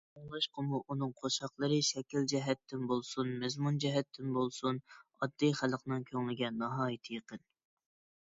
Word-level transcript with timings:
شۇڭلاشقىمۇ 0.17 0.77
ئۇنىڭ 0.93 1.09
قوشاقلىرى 1.17 1.75
شەكىل 1.89 2.23
جەھەتتىن 2.31 2.87
بولسۇن، 2.91 3.29
مەزمۇن 3.43 3.77
جەھەتتىن 3.83 4.33
بولسۇن، 4.37 4.79
ئاددىي 4.95 5.53
خەلقنىڭ 5.61 6.07
كۆڭلىگە 6.11 6.53
ناھايىتى 6.57 7.19
يېقىن. 7.21 7.45